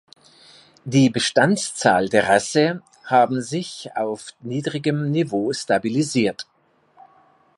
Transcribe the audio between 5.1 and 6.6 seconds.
Niveau stabilisiert.